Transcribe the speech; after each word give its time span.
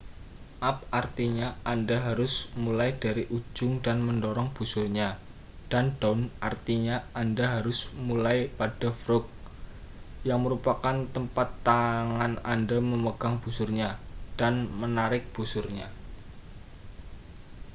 up 0.69 0.77
artinya 0.99 1.47
anda 1.73 1.97
harus 2.07 2.33
mulai 2.63 2.91
dari 3.03 3.23
ujung 3.37 3.73
dan 3.85 3.97
mendorong 4.07 4.49
busurnya 4.57 5.09
dan 5.71 5.85
down 6.01 6.21
artinya 6.49 6.97
anda 7.21 7.45
harus 7.55 7.79
mulai 8.07 8.37
pada 8.59 8.89
frog 9.01 9.25
yang 10.29 10.39
merupakan 10.45 10.97
tempat 11.15 11.47
tangan 11.69 12.33
anda 12.53 12.77
memegang 12.91 13.35
busurnya 13.45 13.89
dan 14.41 14.53
menarik 14.81 15.23
busurnya 15.37 15.85